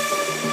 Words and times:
Hey 0.00 0.06
everyone, 0.06 0.49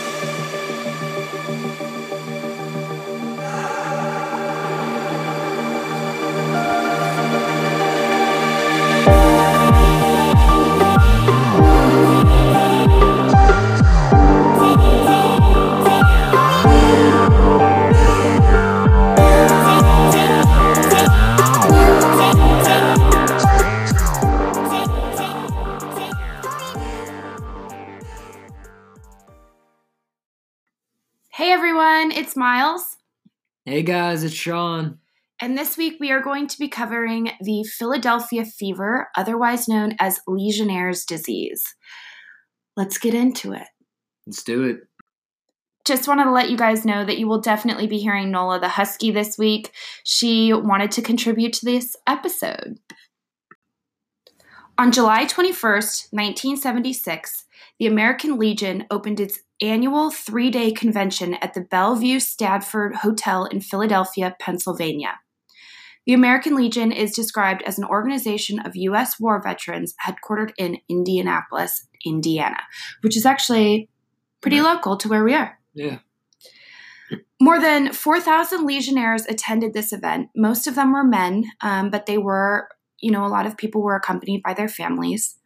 it's 32.17 32.35
Miles. 32.35 32.97
Hey 33.63 33.83
guys, 33.83 34.23
it's 34.23 34.33
Sean. 34.33 34.97
And 35.39 35.55
this 35.55 35.77
week 35.77 35.97
we 35.99 36.09
are 36.09 36.19
going 36.19 36.47
to 36.47 36.57
be 36.57 36.67
covering 36.67 37.29
the 37.39 37.63
Philadelphia 37.63 38.43
fever, 38.43 39.09
otherwise 39.15 39.67
known 39.67 39.95
as 39.99 40.19
Legionnaire's 40.27 41.05
disease. 41.05 41.61
Let's 42.75 42.97
get 42.97 43.13
into 43.13 43.53
it. 43.53 43.67
Let's 44.25 44.43
do 44.43 44.63
it. 44.63 44.79
Just 45.85 46.07
wanted 46.07 46.23
to 46.23 46.31
let 46.31 46.49
you 46.49 46.57
guys 46.57 46.85
know 46.85 47.05
that 47.05 47.19
you 47.19 47.27
will 47.27 47.39
definitely 47.39 47.85
be 47.85 47.99
hearing 47.99 48.31
Nola 48.31 48.59
the 48.59 48.67
Husky 48.67 49.11
this 49.11 49.37
week. 49.37 49.71
She 50.03 50.51
wanted 50.51 50.89
to 50.93 51.03
contribute 51.03 51.53
to 51.53 51.65
this 51.65 51.95
episode. 52.07 52.79
On 54.79 54.91
July 54.91 55.25
21st, 55.25 56.13
1976, 56.13 57.45
the 57.79 57.87
American 57.87 58.37
Legion 58.37 58.85
opened 58.89 59.19
its 59.19 59.39
annual 59.61 60.11
three 60.11 60.49
day 60.49 60.71
convention 60.71 61.35
at 61.35 61.53
the 61.53 61.61
Bellevue 61.61 62.19
Stratford 62.19 62.97
Hotel 62.97 63.45
in 63.45 63.61
Philadelphia, 63.61 64.35
Pennsylvania. 64.39 65.19
The 66.05 66.13
American 66.13 66.55
Legion 66.55 66.91
is 66.91 67.11
described 67.11 67.61
as 67.63 67.77
an 67.77 67.83
organization 67.83 68.59
of 68.59 68.75
U.S. 68.75 69.19
war 69.19 69.41
veterans 69.43 69.93
headquartered 70.05 70.51
in 70.57 70.77
Indianapolis, 70.87 71.85
Indiana, 72.05 72.61
which 73.01 73.17
is 73.17 73.25
actually 73.25 73.89
pretty 74.41 74.61
local 74.61 74.95
to 74.97 75.09
where 75.09 75.23
we 75.23 75.33
are. 75.33 75.59
Yeah. 75.73 75.99
More 77.41 77.59
than 77.59 77.91
4,000 77.91 78.65
Legionnaires 78.65 79.25
attended 79.25 79.73
this 79.73 79.91
event. 79.91 80.29
Most 80.35 80.65
of 80.65 80.75
them 80.75 80.93
were 80.93 81.03
men, 81.03 81.45
um, 81.61 81.89
but 81.89 82.05
they 82.05 82.17
were, 82.17 82.69
you 82.99 83.11
know, 83.11 83.25
a 83.25 83.27
lot 83.27 83.45
of 83.45 83.57
people 83.57 83.83
were 83.83 83.95
accompanied 83.95 84.41
by 84.43 84.53
their 84.53 84.69
families. 84.69 85.37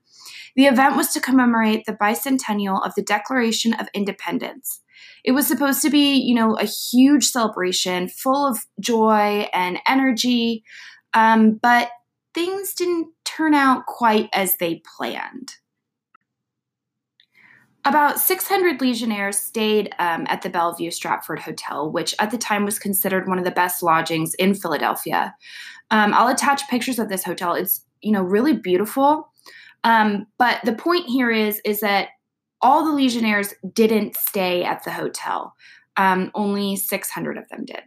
The 0.55 0.65
event 0.65 0.95
was 0.95 1.13
to 1.13 1.21
commemorate 1.21 1.85
the 1.85 1.93
bicentennial 1.93 2.85
of 2.85 2.93
the 2.95 3.01
Declaration 3.01 3.73
of 3.73 3.87
Independence. 3.93 4.81
It 5.23 5.31
was 5.31 5.47
supposed 5.47 5.81
to 5.83 5.89
be, 5.89 6.15
you 6.15 6.35
know, 6.35 6.55
a 6.55 6.65
huge 6.65 7.25
celebration 7.25 8.09
full 8.09 8.45
of 8.45 8.59
joy 8.79 9.47
and 9.53 9.79
energy, 9.87 10.63
um, 11.13 11.59
but 11.61 11.89
things 12.33 12.73
didn't 12.73 13.07
turn 13.25 13.53
out 13.53 13.85
quite 13.85 14.29
as 14.33 14.57
they 14.57 14.81
planned. 14.97 15.55
About 17.83 18.19
600 18.19 18.79
Legionnaires 18.79 19.39
stayed 19.39 19.93
um, 19.97 20.27
at 20.29 20.43
the 20.43 20.49
Bellevue 20.49 20.91
Stratford 20.91 21.39
Hotel, 21.39 21.91
which 21.91 22.13
at 22.19 22.29
the 22.29 22.37
time 22.37 22.63
was 22.63 22.77
considered 22.77 23.27
one 23.27 23.39
of 23.39 23.43
the 23.43 23.49
best 23.49 23.81
lodgings 23.81 24.35
in 24.35 24.53
Philadelphia. 24.53 25.33
Um, 25.89 26.13
I'll 26.13 26.27
attach 26.27 26.69
pictures 26.69 26.99
of 26.99 27.09
this 27.09 27.23
hotel. 27.23 27.55
It's 27.55 27.83
you 28.01 28.11
know 28.11 28.21
really 28.21 28.53
beautiful, 28.53 29.30
um, 29.83 30.27
but 30.37 30.59
the 30.63 30.73
point 30.73 31.07
here 31.07 31.31
is 31.31 31.61
is 31.65 31.79
that 31.81 32.09
all 32.61 32.85
the 32.85 32.91
Legionnaires 32.91 33.53
didn't 33.73 34.15
stay 34.15 34.63
at 34.63 34.83
the 34.83 34.91
hotel. 34.91 35.55
Um, 35.97 36.31
only 36.35 36.75
600 36.75 37.37
of 37.37 37.49
them 37.49 37.65
did. 37.65 37.81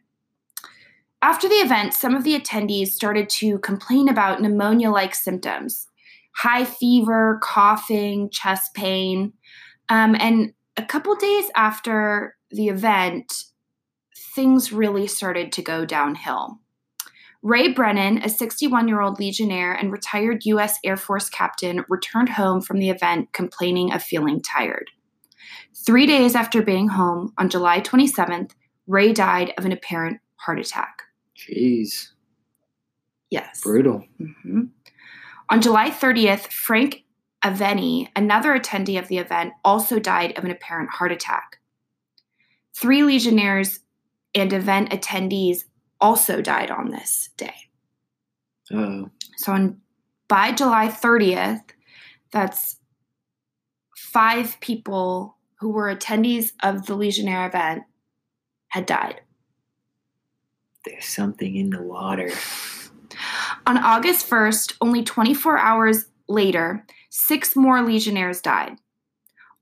After 1.23 1.49
the 1.49 1.55
event, 1.55 1.95
some 1.95 2.15
of 2.15 2.25
the 2.25 2.39
attendees 2.39 2.89
started 2.89 3.31
to 3.31 3.59
complain 3.61 4.09
about 4.09 4.43
pneumonia 4.43 4.91
like 4.91 5.15
symptoms 5.15 5.89
high 6.37 6.65
fever, 6.65 7.39
coughing, 7.43 8.29
chest 8.29 8.75
pain. 8.75 9.33
Um, 9.89 10.17
and 10.19 10.53
a 10.77 10.83
couple 10.83 11.15
days 11.15 11.47
after 11.55 12.37
the 12.51 12.69
event, 12.69 13.33
things 14.35 14.73
really 14.73 15.07
started 15.07 15.53
to 15.53 15.63
go 15.63 15.85
downhill. 15.85 16.59
Ray 17.45 17.69
Brennan, 17.69 18.23
a 18.23 18.31
61 18.31 18.89
year 18.89 19.03
old 19.03 19.21
Legionnaire 19.21 19.75
and 19.75 19.93
retired 19.93 20.47
U.S. 20.47 20.79
Air 20.83 20.97
Force 20.97 21.29
captain, 21.29 21.85
returned 21.91 22.31
home 22.31 22.63
from 22.63 22.79
the 22.79 22.89
event 22.89 23.35
complaining 23.35 23.93
of 23.93 24.03
feeling 24.03 24.41
tired. 24.41 24.91
Three 25.85 26.07
days 26.07 26.35
after 26.35 26.63
being 26.63 26.89
home, 26.89 27.35
on 27.37 27.51
July 27.51 27.83
27th, 27.83 28.53
Ray 28.87 29.13
died 29.13 29.53
of 29.59 29.67
an 29.67 29.73
apparent 29.73 30.21
heart 30.37 30.59
attack. 30.59 31.03
Jeez. 31.37 32.13
Yes. 33.29 33.61
Brutal. 33.63 34.07
Mm-hmm. 34.19 34.63
On 35.51 35.61
July 35.61 35.91
30th, 35.91 36.51
Frank 36.51 37.05
Aveni, 37.45 38.09
another 38.17 38.59
attendee 38.59 38.99
of 38.99 39.09
the 39.09 39.19
event, 39.19 39.53
also 39.63 39.99
died 39.99 40.33
of 40.39 40.45
an 40.45 40.51
apparent 40.51 40.89
heart 40.89 41.13
attack. 41.13 41.59
Three 42.75 43.03
Legionnaires 43.03 43.81
and 44.35 44.51
event 44.55 44.93
attendees 44.93 45.65
also 46.05 46.43
died 46.43 46.71
on 46.71 46.91
this 46.91 47.31
day. 47.39 47.55
Oh. 48.71 49.09
So 49.39 49.53
on 49.53 49.81
by 50.29 50.53
July 50.53 50.89
30th, 50.89 51.63
that's 52.31 52.77
five 53.97 54.59
people 54.61 55.39
who 55.61 55.71
were 55.71 55.95
attendees 55.95 56.53
of 56.63 56.85
the 56.85 56.95
Legionnaire 56.95 57.47
event 57.47 57.85
had 58.69 58.85
died. 58.85 59.23
There's 60.85 61.07
something 61.07 61.57
in 61.57 61.71
the 61.71 61.83
water. 61.83 62.31
On 63.67 63.79
August 63.79 64.29
1st, 64.29 64.75
only 64.83 65.03
24 65.03 65.57
hours 65.57 66.07
later, 66.29 66.85
six 67.09 67.57
more 67.57 67.81
Legionnaires 67.81 68.43
died. 68.43 68.77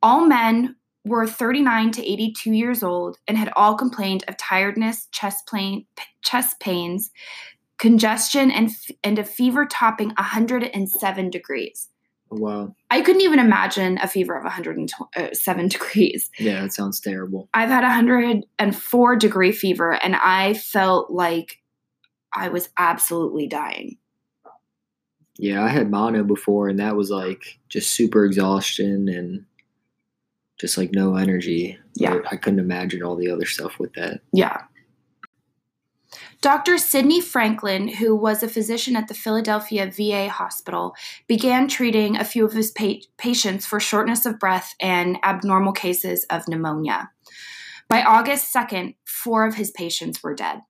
All 0.03 0.26
men 0.26 0.74
were 1.04 1.26
39 1.26 1.92
to 1.92 2.12
82 2.12 2.52
years 2.52 2.82
old 2.82 3.18
and 3.26 3.36
had 3.36 3.52
all 3.56 3.74
complained 3.74 4.24
of 4.28 4.36
tiredness, 4.36 5.08
chest, 5.10 5.48
pain, 5.50 5.86
chest 6.22 6.60
pains, 6.60 7.10
congestion, 7.78 8.50
and, 8.50 8.70
and 9.02 9.18
a 9.18 9.24
fever 9.24 9.66
topping 9.66 10.08
107 10.08 11.30
degrees. 11.30 11.88
Oh, 12.30 12.36
wow. 12.36 12.74
I 12.91 13.00
couldn't 13.02 13.22
even 13.22 13.38
imagine 13.38 13.98
a 13.98 14.06
fever 14.06 14.36
of 14.36 14.44
107 14.44 15.64
uh, 15.64 15.68
degrees. 15.68 16.30
Yeah, 16.38 16.62
that 16.62 16.72
sounds 16.72 17.00
terrible. 17.00 17.48
I've 17.52 17.68
had 17.68 17.82
104 17.82 19.16
degree 19.16 19.52
fever 19.52 19.92
and 19.92 20.16
I 20.16 20.54
felt 20.54 21.10
like 21.10 21.58
I 22.34 22.48
was 22.48 22.70
absolutely 22.78 23.48
dying. 23.48 23.98
Yeah, 25.38 25.64
I 25.64 25.68
had 25.68 25.91
mono 25.91 26.24
before, 26.24 26.68
and 26.68 26.78
that 26.78 26.94
was 26.94 27.10
like 27.10 27.58
just 27.68 27.92
super 27.92 28.24
exhaustion 28.24 29.08
and 29.08 29.44
just 30.62 30.78
like 30.78 30.92
no 30.92 31.16
energy. 31.16 31.76
Yeah. 31.96 32.20
I, 32.30 32.36
couldn't 32.36 32.60
imagine 32.60 33.02
all 33.02 33.16
the 33.16 33.28
other 33.28 33.46
stuff 33.46 33.80
with 33.80 33.92
that. 33.94 34.20
Yeah. 34.32 34.62
Dr. 36.40 36.78
Sidney 36.78 37.20
Franklin, 37.20 37.88
who 37.88 38.14
was 38.14 38.44
a 38.44 38.48
physician 38.48 38.94
at 38.94 39.08
the 39.08 39.14
Philadelphia 39.14 39.90
VA 39.90 40.28
hospital, 40.28 40.94
began 41.26 41.66
treating 41.66 42.16
a 42.16 42.24
few 42.24 42.44
of 42.44 42.52
his 42.52 42.70
pa- 42.70 43.02
patients 43.18 43.66
for 43.66 43.80
shortness 43.80 44.24
of 44.24 44.38
breath 44.38 44.76
and 44.80 45.18
abnormal 45.24 45.72
cases 45.72 46.24
of 46.30 46.46
pneumonia. 46.46 47.10
By 47.88 48.04
August 48.04 48.54
2nd, 48.54 48.94
four 49.04 49.44
of 49.44 49.56
his 49.56 49.72
patients 49.72 50.22
were 50.22 50.34
dead. 50.34 50.60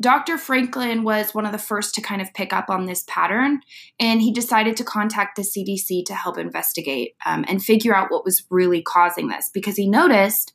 Dr. 0.00 0.36
Franklin 0.36 1.04
was 1.04 1.34
one 1.34 1.46
of 1.46 1.52
the 1.52 1.58
first 1.58 1.94
to 1.94 2.02
kind 2.02 2.20
of 2.20 2.34
pick 2.34 2.52
up 2.52 2.68
on 2.68 2.84
this 2.84 3.04
pattern, 3.08 3.60
and 3.98 4.20
he 4.20 4.30
decided 4.30 4.76
to 4.76 4.84
contact 4.84 5.36
the 5.36 5.42
CDC 5.42 6.04
to 6.04 6.14
help 6.14 6.36
investigate 6.36 7.14
um, 7.24 7.44
and 7.48 7.64
figure 7.64 7.96
out 7.96 8.10
what 8.10 8.24
was 8.24 8.44
really 8.50 8.82
causing 8.82 9.28
this 9.28 9.50
because 9.52 9.76
he 9.76 9.88
noticed 9.88 10.52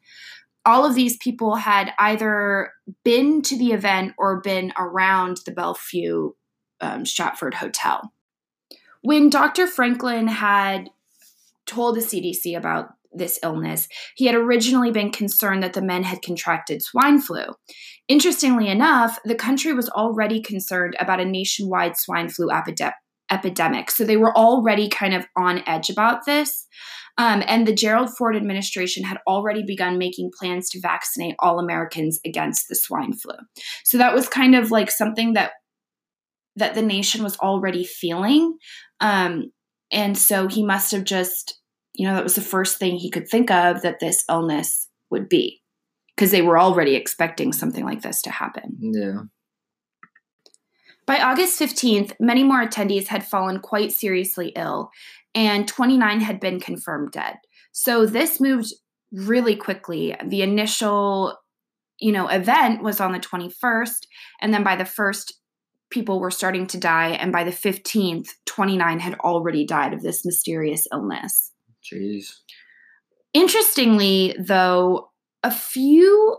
all 0.64 0.86
of 0.86 0.94
these 0.94 1.18
people 1.18 1.56
had 1.56 1.92
either 1.98 2.72
been 3.04 3.42
to 3.42 3.58
the 3.58 3.72
event 3.72 4.14
or 4.20 4.42
been 4.42 4.72
around 4.78 5.40
the 5.46 5.52
Bellevue 5.52 6.34
um, 6.80 7.06
Stratford 7.06 7.56
Hotel. 7.56 8.14
When 9.02 9.32
Dr. 9.32 9.66
Franklin 9.66 10.28
had 10.28 10.92
told 11.66 11.96
the 11.96 12.02
CDC 12.02 12.56
about 12.56 12.94
this 13.14 13.40
illness, 13.44 13.88
he 14.16 14.26
had 14.26 14.36
originally 14.36 14.92
been 14.92 15.12
concerned 15.12 15.64
that 15.64 15.74
the 15.74 15.82
men 15.82 16.04
had 16.04 16.22
contracted 16.22 16.82
swine 16.82 17.20
flu. 17.20 17.44
Interestingly 18.08 18.68
enough, 18.68 19.20
the 19.26 19.36
country 19.36 19.74
was 19.74 19.90
already 19.90 20.42
concerned 20.42 20.96
about 21.00 21.20
a 21.20 21.26
nationwide 21.26 21.98
swine 21.98 22.30
flu 22.30 22.50
epidemic. 22.50 22.96
Epidemic. 23.30 23.90
So 23.90 24.04
they 24.04 24.18
were 24.18 24.36
already 24.36 24.90
kind 24.90 25.14
of 25.14 25.26
on 25.38 25.64
edge 25.66 25.90
about 25.90 26.26
this. 26.26 26.68
Um, 27.18 27.44
and 27.48 27.66
the 27.66 27.74
Gerald 27.74 28.10
Ford 28.18 28.36
administration 28.36 29.06
had 29.06 29.20
already 29.26 29.64
begun 29.64 29.98
making 29.98 30.32
plans 30.38 30.70
to 30.70 30.82
vaccinate 30.82 31.36
all 31.40 31.60
Americans 31.60 32.20
against 32.26 32.68
the 32.68 32.76
swine 32.76 33.14
flu. 33.14 33.36
So 33.86 33.98
that 33.98 34.14
was 34.14 34.28
kind 34.28 34.54
of 34.54 34.72
like 34.72 34.92
something 34.92 35.34
that 35.34 35.52
that 36.58 36.76
the 36.76 36.82
nation 36.82 37.24
was 37.24 37.38
already 37.38 37.86
feeling. 37.86 38.58
Um, 39.00 39.52
and 39.94 40.18
so 40.18 40.48
he 40.48 40.66
must 40.66 40.92
have 40.92 41.06
just 41.06 41.61
you 41.94 42.08
know, 42.08 42.16
that 42.16 42.24
was 42.24 42.36
the 42.36 42.42
first 42.42 42.78
thing 42.78 42.96
he 42.96 43.10
could 43.10 43.28
think 43.28 43.52
of 43.52 43.82
that 43.82 44.00
this 44.00 44.24
illness 44.30 44.88
would 45.10 45.28
be 45.28 45.62
because 46.16 46.32
they 46.32 46.42
were 46.42 46.60
already 46.60 46.96
expecting 46.96 47.52
something 47.54 47.86
like 47.86 48.02
this 48.02 48.22
to 48.22 48.32
happen. 48.32 48.78
Yeah. 48.80 49.22
By 51.06 51.20
August 51.20 51.60
15th, 51.60 52.14
many 52.20 52.44
more 52.44 52.66
attendees 52.66 53.08
had 53.08 53.26
fallen 53.26 53.60
quite 53.60 53.92
seriously 53.92 54.54
ill, 54.56 54.92
and 55.34 55.68
29 55.68 56.22
had 56.22 56.40
been 56.40 56.60
confirmed 56.60 57.12
dead. 57.12 57.36
So 57.72 58.06
this 58.06 58.40
moved 58.40 58.74
really 59.12 59.56
quickly. 59.56 60.16
The 60.26 60.42
initial, 60.42 61.38
you 62.00 62.12
know, 62.12 62.28
event 62.28 62.84
was 62.84 63.02
on 63.02 63.12
the 63.12 63.20
21st, 63.20 64.06
and 64.42 64.54
then 64.54 64.64
by 64.64 64.76
the 64.76 64.86
first 64.86 65.42
people 65.90 66.20
were 66.20 66.32
starting 66.32 66.66
to 66.68 66.78
die 66.78 67.10
and 67.10 67.32
by 67.32 67.44
the 67.44 67.52
15th 67.52 68.30
29 68.46 69.00
had 69.00 69.16
already 69.16 69.66
died 69.66 69.94
of 69.94 70.02
this 70.02 70.26
mysterious 70.26 70.88
illness. 70.92 71.51
Jeez. 71.84 72.34
Interestingly, 73.34 74.36
though, 74.40 75.10
a 75.44 75.52
few 75.52 76.38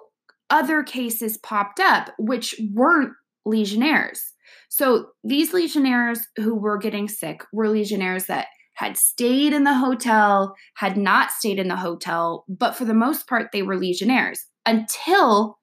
other 0.50 0.82
cases 0.82 1.38
popped 1.38 1.80
up 1.80 2.10
which 2.18 2.60
weren't 2.72 3.12
legionnaires. 3.44 4.34
So 4.68 5.08
these 5.24 5.52
legionnaires 5.52 6.20
who 6.36 6.54
were 6.54 6.78
getting 6.78 7.08
sick 7.08 7.44
were 7.52 7.68
legionnaires 7.68 8.26
that 8.26 8.46
had 8.74 8.96
stayed 8.96 9.52
in 9.52 9.64
the 9.64 9.74
hotel, 9.74 10.54
had 10.74 10.96
not 10.96 11.30
stayed 11.30 11.58
in 11.58 11.68
the 11.68 11.76
hotel, 11.76 12.44
but 12.48 12.74
for 12.74 12.84
the 12.84 12.94
most 12.94 13.26
part, 13.28 13.52
they 13.52 13.62
were 13.62 13.76
legionnaires 13.76 14.46
until 14.64 15.58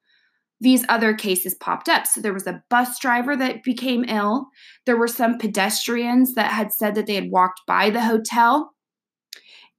these 0.60 0.84
other 0.88 1.14
cases 1.14 1.54
popped 1.54 1.88
up. 1.88 2.06
So 2.06 2.20
there 2.20 2.34
was 2.34 2.46
a 2.46 2.62
bus 2.68 2.98
driver 2.98 3.34
that 3.36 3.64
became 3.64 4.04
ill. 4.06 4.46
There 4.86 4.96
were 4.96 5.08
some 5.08 5.38
pedestrians 5.38 6.34
that 6.34 6.52
had 6.52 6.72
said 6.72 6.94
that 6.94 7.06
they 7.06 7.14
had 7.14 7.30
walked 7.30 7.62
by 7.66 7.90
the 7.90 8.02
hotel, 8.02 8.72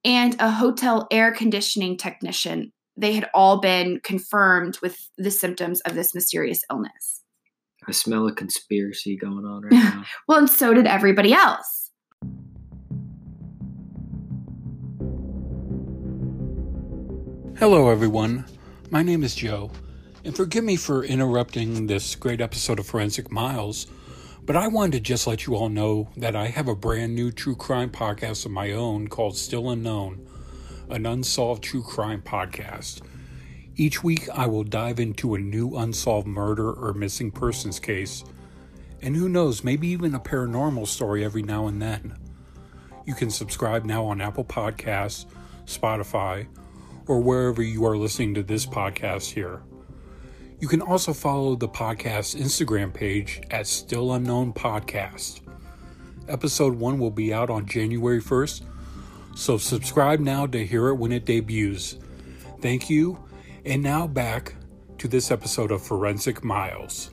and 0.04 0.36
a 0.40 0.50
hotel 0.50 1.08
air 1.12 1.32
conditioning 1.32 1.98
technician. 1.98 2.72
They 2.98 3.14
had 3.14 3.30
all 3.34 3.60
been 3.62 4.00
confirmed 4.04 4.78
with 4.82 5.10
the 5.18 5.32
symptoms 5.32 5.82
of 5.82 5.96
this 5.96 6.14
mysterious 6.14 6.64
illness. 6.72 7.22
I 7.88 7.92
smell 7.94 8.28
a 8.28 8.34
conspiracy 8.34 9.18
going 9.18 9.46
on 9.46 9.64
right 9.64 9.72
now. 9.72 10.04
well, 10.28 10.40
and 10.40 10.50
so 10.50 10.74
did 10.74 10.88
everybody 10.88 11.34
else. 11.34 11.90
Hello, 17.58 17.90
everyone. 17.90 18.46
My 18.90 19.04
name 19.04 19.24
is 19.24 19.36
Joe, 19.36 19.72
and 20.26 20.36
forgive 20.36 20.64
me 20.64 20.76
for 20.76 21.04
interrupting 21.04 21.86
this 21.88 22.16
great 22.16 22.42
episode 22.42 22.80
of 22.80 22.88
Forensic 22.88 23.32
Miles, 23.32 23.86
but 24.46 24.56
I 24.56 24.68
wanted 24.68 24.94
to 24.94 25.00
just 25.00 25.28
let 25.28 25.46
you 25.46 25.56
all 25.56 25.70
know 25.70 26.10
that 26.18 26.36
I 26.36 26.48
have 26.48 26.68
a 26.68 26.76
brand 26.76 27.16
new 27.16 27.32
true 27.32 27.56
crime 27.56 27.90
podcast 27.90 28.46
of 28.46 28.52
my 28.52 28.72
own 28.72 29.08
called 29.08 29.38
Still 29.38 29.70
Unknown, 29.70 30.28
an 30.90 31.06
unsolved 31.06 31.64
true 31.64 31.84
crime 31.84 32.22
podcast. 32.22 33.02
Each 33.76 34.04
week, 34.04 34.28
I 34.34 34.48
will 34.48 34.64
dive 34.64 35.00
into 35.00 35.36
a 35.36 35.40
new 35.40 35.78
unsolved 35.78 36.28
murder 36.28 36.72
or 36.72 36.94
missing 36.94 37.32
persons 37.32 37.80
case, 37.80 38.24
and 39.02 39.16
who 39.16 39.30
knows, 39.30 39.64
maybe 39.64 39.88
even 39.88 40.14
a 40.14 40.20
paranormal 40.20 40.88
story 40.88 41.24
every 41.24 41.44
now 41.44 41.68
and 41.68 41.82
then. 41.82 42.18
You 43.06 43.16
can 43.16 43.30
subscribe 43.30 43.86
now 43.86 44.06
on 44.06 44.22
Apple 44.22 44.46
Podcasts, 44.46 45.26
Spotify, 45.66 46.48
or 47.08 47.20
wherever 47.20 47.62
you 47.62 47.86
are 47.86 47.98
listening 47.98 48.34
to 48.36 48.44
this 48.44 48.66
podcast 48.66 49.32
here. 49.32 49.62
You 50.62 50.68
can 50.68 50.82
also 50.84 51.12
follow 51.12 51.56
the 51.56 51.68
podcast's 51.68 52.36
Instagram 52.36 52.94
page 52.94 53.42
at 53.50 53.66
Still 53.66 54.14
Unknown 54.14 54.54
Podcast. 54.54 55.42
Episode 56.28 56.76
1 56.76 57.00
will 57.00 57.10
be 57.10 57.34
out 57.34 57.50
on 57.50 57.66
January 57.66 58.22
1st, 58.22 58.62
so 59.36 59.58
subscribe 59.58 60.20
now 60.20 60.46
to 60.46 60.64
hear 60.64 60.90
it 60.90 60.96
when 60.98 61.12
it 61.12 61.26
debuts. 61.26 61.98
Thank 62.62 62.92
you 62.92 63.18
and 63.66 63.82
now 63.82 64.06
back 64.06 64.54
to 65.00 65.08
this 65.08 65.32
episode 65.32 65.72
of 65.72 65.82
Forensic 65.82 66.44
Miles. 66.44 67.10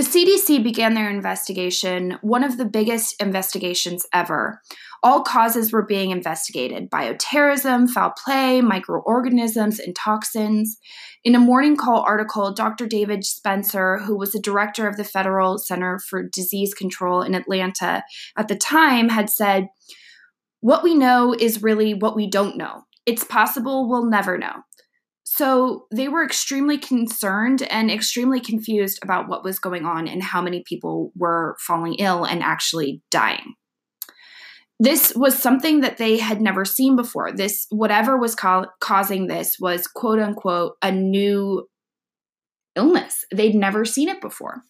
The 0.00 0.06
CDC 0.06 0.62
began 0.62 0.94
their 0.94 1.10
investigation, 1.10 2.16
one 2.22 2.42
of 2.42 2.56
the 2.56 2.64
biggest 2.64 3.20
investigations 3.20 4.06
ever. 4.14 4.62
All 5.02 5.22
causes 5.22 5.74
were 5.74 5.84
being 5.84 6.08
investigated 6.10 6.88
bioterrorism, 6.88 7.86
foul 7.90 8.14
play, 8.16 8.62
microorganisms, 8.62 9.78
and 9.78 9.94
toxins. 9.94 10.78
In 11.22 11.34
a 11.34 11.38
morning 11.38 11.76
call 11.76 12.00
article, 12.00 12.54
Dr. 12.54 12.86
David 12.86 13.26
Spencer, 13.26 13.98
who 13.98 14.16
was 14.16 14.32
the 14.32 14.40
director 14.40 14.88
of 14.88 14.96
the 14.96 15.04
Federal 15.04 15.58
Center 15.58 15.98
for 16.08 16.26
Disease 16.26 16.72
Control 16.72 17.20
in 17.20 17.34
Atlanta 17.34 18.02
at 18.38 18.48
the 18.48 18.56
time, 18.56 19.10
had 19.10 19.28
said, 19.28 19.66
what 20.60 20.82
we 20.82 20.94
know 20.94 21.34
is 21.38 21.62
really 21.62 21.92
what 21.92 22.16
we 22.16 22.26
don't 22.26 22.56
know. 22.56 22.84
It's 23.04 23.24
possible 23.24 23.86
we'll 23.86 24.08
never 24.08 24.38
know. 24.38 24.62
So 25.32 25.86
they 25.92 26.08
were 26.08 26.24
extremely 26.24 26.76
concerned 26.76 27.62
and 27.70 27.88
extremely 27.88 28.40
confused 28.40 28.98
about 29.00 29.28
what 29.28 29.44
was 29.44 29.60
going 29.60 29.86
on 29.86 30.08
and 30.08 30.20
how 30.20 30.42
many 30.42 30.64
people 30.66 31.12
were 31.14 31.56
falling 31.60 31.94
ill 32.00 32.24
and 32.24 32.42
actually 32.42 33.00
dying. 33.12 33.54
This 34.80 35.12
was 35.14 35.40
something 35.40 35.82
that 35.82 35.98
they 35.98 36.18
had 36.18 36.40
never 36.40 36.64
seen 36.64 36.96
before. 36.96 37.30
This, 37.30 37.68
whatever 37.70 38.18
was 38.18 38.34
ca- 38.34 38.66
causing 38.80 39.28
this, 39.28 39.56
was 39.60 39.86
quote 39.86 40.18
unquote 40.18 40.72
a 40.82 40.90
new 40.90 41.68
illness. 42.74 43.24
They'd 43.32 43.54
never 43.54 43.84
seen 43.84 44.08
it 44.08 44.20
before. 44.20 44.62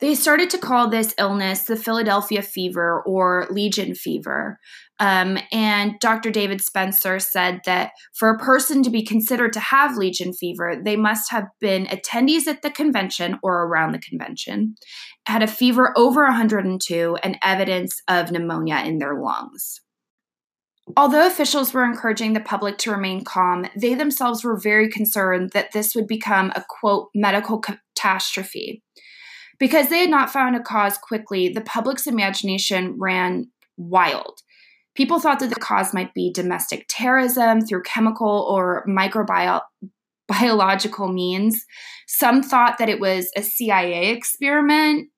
They 0.00 0.14
started 0.14 0.48
to 0.50 0.58
call 0.58 0.88
this 0.88 1.14
illness 1.18 1.62
the 1.62 1.76
Philadelphia 1.76 2.40
fever 2.40 3.02
or 3.04 3.48
Legion 3.50 3.94
fever. 3.96 4.60
Um, 5.00 5.38
and 5.52 5.98
Dr. 6.00 6.30
David 6.30 6.60
Spencer 6.60 7.18
said 7.18 7.60
that 7.66 7.92
for 8.14 8.30
a 8.30 8.38
person 8.38 8.82
to 8.84 8.90
be 8.90 9.04
considered 9.04 9.52
to 9.54 9.60
have 9.60 9.96
Legion 9.96 10.32
fever, 10.32 10.80
they 10.84 10.96
must 10.96 11.30
have 11.32 11.46
been 11.60 11.86
attendees 11.86 12.46
at 12.46 12.62
the 12.62 12.70
convention 12.70 13.38
or 13.42 13.64
around 13.64 13.92
the 13.92 14.00
convention, 14.00 14.76
had 15.26 15.42
a 15.42 15.48
fever 15.48 15.92
over 15.96 16.24
102, 16.24 17.16
and 17.22 17.38
evidence 17.42 18.00
of 18.08 18.30
pneumonia 18.30 18.82
in 18.84 18.98
their 18.98 19.20
lungs. 19.20 19.80
Although 20.96 21.26
officials 21.26 21.74
were 21.74 21.84
encouraging 21.84 22.32
the 22.32 22.40
public 22.40 22.78
to 22.78 22.90
remain 22.90 23.24
calm, 23.24 23.66
they 23.76 23.94
themselves 23.94 24.42
were 24.42 24.58
very 24.58 24.88
concerned 24.88 25.50
that 25.52 25.72
this 25.72 25.94
would 25.94 26.06
become 26.06 26.50
a 26.54 26.64
quote 26.68 27.10
medical 27.14 27.60
catastrophe. 27.60 28.82
Because 29.58 29.88
they 29.88 30.00
had 30.00 30.10
not 30.10 30.30
found 30.30 30.56
a 30.56 30.60
cause 30.60 30.98
quickly, 30.98 31.48
the 31.48 31.60
public's 31.60 32.06
imagination 32.06 32.96
ran 32.98 33.50
wild. 33.76 34.40
People 34.94 35.20
thought 35.20 35.40
that 35.40 35.50
the 35.50 35.56
cause 35.56 35.94
might 35.94 36.14
be 36.14 36.32
domestic 36.32 36.86
terrorism 36.88 37.60
through 37.60 37.82
chemical 37.82 38.46
or 38.50 38.84
microbiological 38.88 41.12
means. 41.12 41.64
Some 42.06 42.42
thought 42.42 42.78
that 42.78 42.88
it 42.88 43.00
was 43.00 43.30
a 43.36 43.42
CIA 43.42 44.10
experiment. 44.10 45.08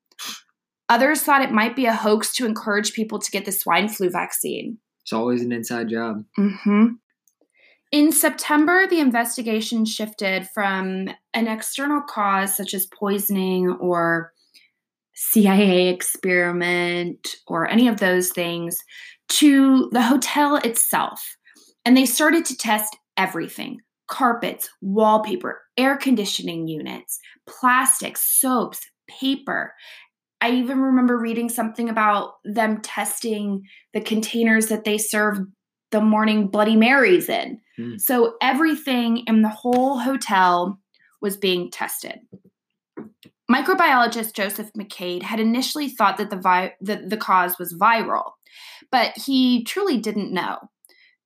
Others 0.89 1.23
thought 1.23 1.43
it 1.43 1.53
might 1.53 1.77
be 1.77 1.87
a 1.87 1.95
hoax 1.95 2.35
to 2.35 2.47
encourage 2.47 2.93
people 2.93 3.21
to 3.21 3.31
get 3.31 3.45
the 3.45 3.53
swine 3.53 3.89
flu 3.89 4.11
vaccine. 4.11 4.79
It's 5.03 5.13
always 5.13 5.43
an 5.43 5.53
inside 5.53 5.89
job. 5.89 6.25
Mm-hmm. 6.39 6.87
In 7.93 8.13
September, 8.13 8.87
the 8.87 9.01
investigation 9.01 9.85
shifted 9.85 10.49
from 10.53 11.11
an 11.35 11.49
external 11.49 12.03
cause 12.03 12.57
such 12.57 12.75
as 12.75 12.87
poisoning 12.87 13.71
or 13.81 14.33
CIA 15.15 15.89
experiment 15.89 17.37
or 17.47 17.69
any 17.69 17.89
of 17.89 18.01
those 18.01 18.31
things 18.31 18.79
to 19.29 19.89
the 19.93 20.03
hotel 20.03 20.57
itself. 20.57 21.37
And 21.85 21.97
they 21.97 22.07
started 22.07 22.45
to 22.47 22.57
test 22.57 22.97
everything 23.17 23.81
carpets, 24.09 24.69
wallpaper, 24.81 25.63
air 25.77 25.97
conditioning 25.97 26.67
units, 26.67 27.21
plastics, 27.49 28.41
soaps, 28.41 28.81
paper. 29.09 29.73
I 30.41 30.51
even 30.51 30.81
remember 30.81 31.17
reading 31.17 31.49
something 31.49 31.89
about 31.89 32.35
them 32.45 32.81
testing 32.81 33.63
the 33.93 34.01
containers 34.01 34.67
that 34.67 34.85
they 34.85 34.99
served 34.99 35.43
the 35.93 36.01
morning 36.01 36.49
Bloody 36.49 36.77
Marys 36.77 37.29
in. 37.29 37.61
Mm. 37.79 38.01
So 38.01 38.35
everything 38.43 39.19
in 39.27 39.43
the 39.43 39.49
whole 39.49 39.99
hotel 39.99 40.81
was 41.21 41.37
being 41.37 41.71
tested. 41.71 42.21
Microbiologist 43.51 44.35
Joseph 44.35 44.71
McDade 44.79 45.23
had 45.23 45.41
initially 45.41 45.89
thought 45.89 46.19
that 46.19 46.31
the, 46.31 46.37
vi- 46.37 46.75
the, 46.81 46.97
the 46.97 47.17
cause 47.17 47.59
was 47.59 47.75
viral, 47.75 48.33
but 48.93 49.13
he 49.17 49.65
truly 49.65 49.99
didn't 49.99 50.33
know. 50.33 50.59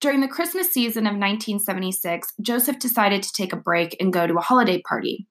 During 0.00 0.20
the 0.20 0.28
Christmas 0.28 0.72
season 0.72 1.06
of 1.06 1.12
1976, 1.12 2.32
Joseph 2.40 2.78
decided 2.78 3.22
to 3.22 3.32
take 3.32 3.52
a 3.52 3.58
break 3.58 3.96
and 4.00 4.12
go 4.12 4.26
to 4.26 4.34
a 4.34 4.40
holiday 4.40 4.80
party. 4.82 5.26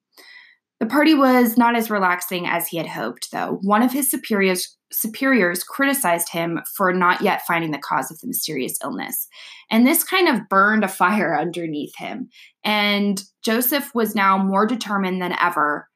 The 0.84 0.90
party 0.90 1.14
was 1.14 1.56
not 1.56 1.78
as 1.78 1.90
relaxing 1.90 2.46
as 2.46 2.68
he 2.68 2.76
had 2.76 2.88
hoped, 2.88 3.32
though. 3.32 3.58
One 3.62 3.82
of 3.82 3.94
his 3.94 4.12
superiors 4.12 4.78
superiors 4.92 5.64
criticized 5.64 6.28
him 6.28 6.60
for 6.76 6.92
not 6.92 7.22
yet 7.22 7.48
finding 7.48 7.72
the 7.72 7.78
cause 7.78 8.12
of 8.12 8.20
the 8.20 8.28
mysterious 8.28 8.78
illness. 8.84 9.30
And 9.72 9.88
this 9.88 10.04
kind 10.04 10.28
of 10.28 10.50
burned 10.50 10.84
a 10.84 10.90
fire 10.90 11.38
underneath 11.40 11.96
him. 11.96 12.28
And 12.66 13.24
Joseph 13.46 13.96
was 13.96 14.14
now 14.14 14.38
more 14.38 14.66
determined 14.66 15.22
than 15.22 15.38
ever 15.40 15.88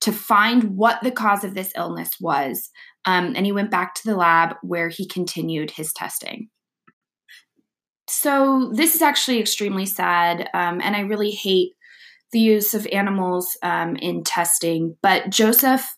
to 0.00 0.10
find 0.10 0.76
what 0.76 1.00
the 1.04 1.12
cause 1.12 1.44
of 1.44 1.54
this 1.54 1.72
illness 1.76 2.16
was. 2.18 2.70
Um, 3.04 3.34
and 3.36 3.46
he 3.46 3.52
went 3.52 3.70
back 3.70 3.94
to 3.94 4.04
the 4.04 4.16
lab 4.16 4.56
where 4.64 4.88
he 4.88 5.06
continued 5.06 5.70
his 5.70 5.92
testing. 5.92 6.48
So, 8.08 8.72
this 8.74 8.96
is 8.96 9.00
actually 9.00 9.38
extremely 9.38 9.86
sad, 9.86 10.50
um, 10.52 10.80
and 10.82 10.96
I 10.96 11.00
really 11.02 11.30
hate 11.30 11.74
the 12.34 12.40
use 12.40 12.74
of 12.74 12.86
animals 12.88 13.56
um, 13.62 13.94
in 13.96 14.24
testing. 14.24 14.96
But 15.00 15.30
Joseph 15.30 15.96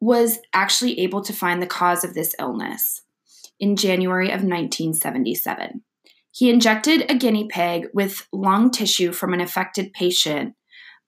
was 0.00 0.38
actually 0.54 1.00
able 1.00 1.22
to 1.22 1.32
find 1.32 1.60
the 1.60 1.66
cause 1.66 2.04
of 2.04 2.14
this 2.14 2.34
illness 2.38 3.02
in 3.58 3.76
January 3.76 4.28
of 4.28 4.44
1977. 4.44 5.82
He 6.30 6.48
injected 6.48 7.10
a 7.10 7.16
guinea 7.16 7.48
pig 7.50 7.88
with 7.92 8.28
lung 8.32 8.70
tissue 8.70 9.12
from 9.12 9.34
an 9.34 9.40
affected 9.40 9.92
patient, 9.92 10.54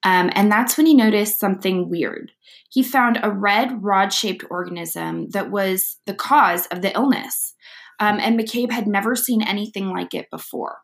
um, 0.02 0.30
and 0.34 0.50
that's 0.50 0.76
when 0.76 0.86
he 0.86 0.94
noticed 0.94 1.38
something 1.38 1.88
weird. 1.88 2.32
He 2.68 2.82
found 2.82 3.20
a 3.22 3.30
red 3.30 3.84
rod 3.84 4.12
shaped 4.12 4.44
organism 4.50 5.30
that 5.30 5.52
was 5.52 5.98
the 6.04 6.14
cause 6.14 6.66
of 6.66 6.82
the 6.82 6.92
illness, 6.94 7.54
um, 8.00 8.18
and 8.18 8.38
McDade 8.38 8.72
had 8.72 8.88
never 8.88 9.14
seen 9.14 9.40
anything 9.40 9.90
like 9.90 10.12
it 10.12 10.28
before. 10.30 10.78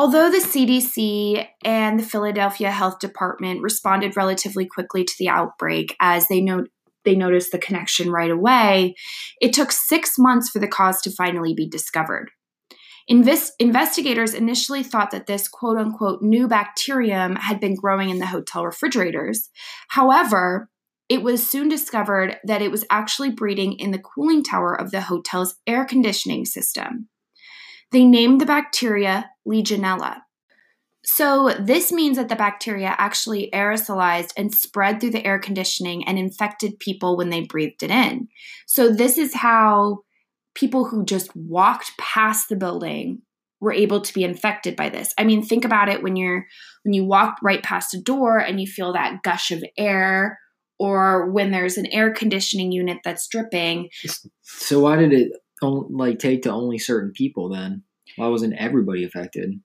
Although 0.00 0.30
the 0.30 0.38
CDC 0.38 1.46
and 1.62 2.00
the 2.00 2.02
Philadelphia 2.02 2.70
Health 2.70 3.00
Department 3.00 3.60
responded 3.60 4.16
relatively 4.16 4.64
quickly 4.64 5.04
to 5.04 5.14
the 5.18 5.28
outbreak 5.28 5.94
as 6.00 6.26
they 6.26 6.40
know 6.40 6.64
they 7.04 7.14
noticed 7.14 7.52
the 7.52 7.58
connection 7.58 8.10
right 8.10 8.30
away, 8.30 8.94
it 9.42 9.52
took 9.52 9.70
six 9.70 10.14
months 10.16 10.48
for 10.48 10.58
the 10.58 10.66
cause 10.66 11.02
to 11.02 11.10
finally 11.10 11.52
be 11.52 11.68
discovered. 11.68 12.30
Inves- 13.10 13.50
investigators 13.58 14.32
initially 14.32 14.82
thought 14.82 15.10
that 15.10 15.26
this 15.26 15.48
quote 15.48 15.76
unquote 15.76 16.22
new 16.22 16.48
bacterium 16.48 17.36
had 17.36 17.60
been 17.60 17.74
growing 17.74 18.08
in 18.08 18.20
the 18.20 18.26
hotel 18.26 18.64
refrigerators. 18.64 19.50
However, 19.88 20.70
it 21.10 21.22
was 21.22 21.46
soon 21.46 21.68
discovered 21.68 22.38
that 22.44 22.62
it 22.62 22.70
was 22.70 22.86
actually 22.88 23.32
breeding 23.32 23.74
in 23.74 23.90
the 23.90 23.98
cooling 23.98 24.44
tower 24.44 24.74
of 24.74 24.92
the 24.92 25.02
hotel's 25.02 25.56
air 25.66 25.84
conditioning 25.84 26.46
system. 26.46 27.10
They 27.92 28.04
named 28.04 28.40
the 28.40 28.46
bacteria 28.46 29.30
Legionella. 29.46 30.22
So, 31.02 31.54
this 31.58 31.90
means 31.90 32.18
that 32.18 32.28
the 32.28 32.36
bacteria 32.36 32.94
actually 32.98 33.48
aerosolized 33.54 34.32
and 34.36 34.54
spread 34.54 35.00
through 35.00 35.10
the 35.10 35.26
air 35.26 35.38
conditioning 35.38 36.06
and 36.06 36.18
infected 36.18 36.78
people 36.78 37.16
when 37.16 37.30
they 37.30 37.40
breathed 37.40 37.82
it 37.82 37.90
in. 37.90 38.28
So, 38.66 38.92
this 38.92 39.16
is 39.16 39.34
how 39.34 40.00
people 40.54 40.84
who 40.84 41.04
just 41.04 41.34
walked 41.34 41.96
past 41.98 42.48
the 42.48 42.56
building 42.56 43.22
were 43.60 43.72
able 43.72 44.00
to 44.00 44.12
be 44.12 44.24
infected 44.24 44.76
by 44.76 44.88
this. 44.88 45.14
I 45.16 45.24
mean, 45.24 45.42
think 45.42 45.64
about 45.64 45.88
it 45.88 46.02
when 46.02 46.16
you're 46.16 46.46
when 46.82 46.92
you 46.92 47.04
walk 47.04 47.38
right 47.42 47.62
past 47.62 47.94
a 47.94 48.00
door 48.00 48.38
and 48.38 48.60
you 48.60 48.66
feel 48.66 48.92
that 48.92 49.22
gush 49.22 49.50
of 49.50 49.64
air 49.76 50.38
or 50.78 51.30
when 51.30 51.50
there's 51.50 51.76
an 51.76 51.86
air 51.86 52.12
conditioning 52.12 52.72
unit 52.72 52.98
that's 53.04 53.28
dripping. 53.28 53.90
So 54.42 54.80
why 54.80 54.96
did 54.96 55.12
it 55.12 55.32
like 55.62 56.18
take 56.18 56.42
to 56.42 56.50
only 56.50 56.78
certain 56.78 57.12
people 57.12 57.48
then? 57.48 57.82
Why 58.16 58.28
wasn't 58.28 58.54
everybody 58.54 59.04
affected? 59.04 59.60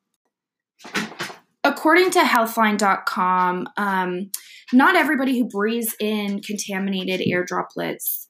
According 1.63 2.11
to 2.11 2.19
Healthline.com, 2.19 3.67
um, 3.77 4.31
not 4.71 4.95
everybody 4.95 5.37
who 5.37 5.47
breathes 5.47 5.95
in 5.99 6.41
contaminated 6.41 7.21
air 7.25 7.43
droplets 7.43 8.29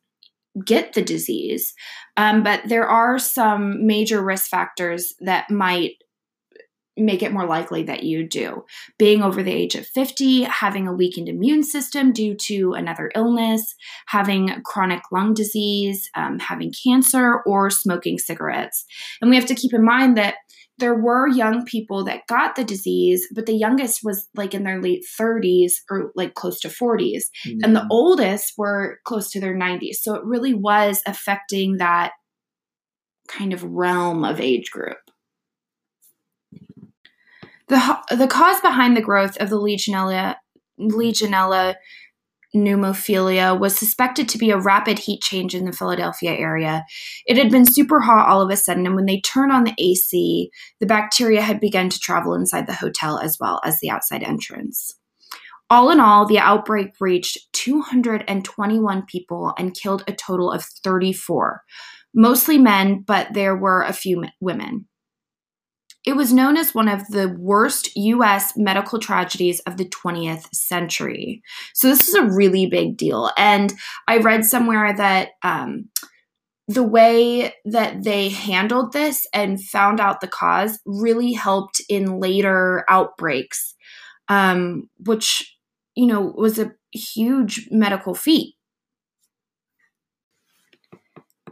get 0.65 0.93
the 0.93 1.01
disease, 1.01 1.73
um, 2.15 2.43
but 2.43 2.61
there 2.67 2.87
are 2.87 3.19
some 3.19 3.85
major 3.85 4.23
risk 4.23 4.49
factors 4.49 5.13
that 5.19 5.51
might 5.51 5.95
make 6.97 7.21
it 7.21 7.31
more 7.31 7.45
likely 7.45 7.83
that 7.83 8.03
you 8.03 8.27
do. 8.27 8.63
Being 8.97 9.21
over 9.21 9.43
the 9.43 9.51
age 9.51 9.75
of 9.75 9.87
50, 9.87 10.43
having 10.43 10.87
a 10.87 10.93
weakened 10.93 11.29
immune 11.29 11.63
system 11.63 12.13
due 12.13 12.35
to 12.47 12.73
another 12.73 13.11
illness, 13.15 13.75
having 14.07 14.51
chronic 14.63 15.01
lung 15.11 15.33
disease, 15.33 16.09
um, 16.15 16.39
having 16.39 16.73
cancer, 16.83 17.41
or 17.45 17.69
smoking 17.69 18.17
cigarettes. 18.17 18.85
And 19.21 19.29
we 19.29 19.35
have 19.35 19.47
to 19.47 19.55
keep 19.55 19.73
in 19.73 19.83
mind 19.83 20.17
that 20.17 20.35
there 20.77 20.95
were 20.95 21.27
young 21.27 21.65
people 21.65 22.03
that 22.03 22.27
got 22.27 22.55
the 22.55 22.63
disease, 22.63 23.27
but 23.33 23.45
the 23.45 23.55
youngest 23.55 24.01
was 24.03 24.27
like 24.35 24.53
in 24.53 24.63
their 24.63 24.81
late 24.81 25.05
30s 25.19 25.73
or 25.89 26.11
like 26.15 26.33
close 26.33 26.59
to 26.61 26.67
40s. 26.67 27.23
Mm-hmm. 27.45 27.59
And 27.63 27.75
the 27.75 27.81
mm. 27.81 27.87
oldest 27.89 28.53
were 28.57 28.99
close 29.05 29.29
to 29.31 29.39
their 29.39 29.55
90s. 29.55 29.95
So 30.01 30.15
it 30.15 30.25
really 30.25 30.53
was 30.53 31.01
affecting 31.07 31.77
that 31.77 32.11
kind 33.27 33.53
of 33.53 33.63
realm 33.63 34.25
of 34.25 34.41
age 34.41 34.69
group. 34.69 34.97
The, 37.67 37.97
the 38.15 38.27
cause 38.27 38.61
behind 38.61 38.95
the 38.95 39.01
growth 39.01 39.37
of 39.37 39.49
the 39.49 39.59
Legionella, 39.59 40.35
Legionella 40.79 41.75
pneumophila 42.55 43.59
was 43.59 43.77
suspected 43.77 44.29
to 44.29 44.37
be 44.37 44.49
a 44.49 44.57
rapid 44.57 44.99
heat 44.99 45.21
change 45.21 45.53
in 45.53 45.65
the 45.65 45.73
Philadelphia 45.73 46.31
area. 46.31 46.85
It 47.25 47.37
had 47.37 47.51
been 47.51 47.65
super 47.65 47.99
hot 47.99 48.27
all 48.27 48.41
of 48.41 48.49
a 48.49 48.55
sudden, 48.55 48.85
and 48.85 48.95
when 48.95 49.05
they 49.05 49.19
turned 49.21 49.51
on 49.51 49.65
the 49.65 49.75
AC, 49.77 50.49
the 50.79 50.85
bacteria 50.85 51.41
had 51.41 51.59
begun 51.59 51.89
to 51.89 51.99
travel 51.99 52.33
inside 52.33 52.67
the 52.67 52.73
hotel 52.73 53.19
as 53.19 53.37
well 53.39 53.59
as 53.63 53.79
the 53.79 53.89
outside 53.89 54.23
entrance. 54.23 54.95
All 55.69 55.89
in 55.89 55.99
all, 55.99 56.25
the 56.25 56.39
outbreak 56.39 56.91
reached 56.99 57.51
221 57.53 59.05
people 59.07 59.53
and 59.57 59.75
killed 59.75 60.03
a 60.07 60.13
total 60.13 60.51
of 60.51 60.63
34, 60.63 61.61
mostly 62.13 62.57
men, 62.57 63.03
but 63.05 63.33
there 63.33 63.55
were 63.55 63.81
a 63.81 63.93
few 63.93 64.23
women. 64.39 64.87
It 66.05 66.15
was 66.15 66.31
known 66.31 66.55
as 66.55 66.75
one 66.75 66.87
of 66.87 67.07
the 67.07 67.29
worst 67.29 67.95
US 67.95 68.55
medical 68.55 68.99
tragedies 68.99 69.59
of 69.61 69.77
the 69.77 69.85
20th 69.85 70.53
century. 70.53 71.41
So, 71.73 71.87
this 71.87 72.07
is 72.07 72.13
a 72.13 72.25
really 72.25 72.67
big 72.67 72.97
deal. 72.97 73.31
And 73.37 73.73
I 74.07 74.17
read 74.17 74.45
somewhere 74.45 74.95
that 74.95 75.29
um, 75.43 75.89
the 76.67 76.83
way 76.83 77.53
that 77.65 78.03
they 78.03 78.29
handled 78.29 78.93
this 78.93 79.27
and 79.33 79.63
found 79.63 79.99
out 79.99 80.21
the 80.21 80.27
cause 80.27 80.79
really 80.85 81.33
helped 81.33 81.81
in 81.89 82.19
later 82.19 82.85
outbreaks, 82.89 83.75
um, 84.29 84.89
which, 85.05 85.55
you 85.95 86.07
know, 86.07 86.33
was 86.35 86.57
a 86.57 86.71
huge 86.91 87.67
medical 87.71 88.15
feat. 88.15 88.54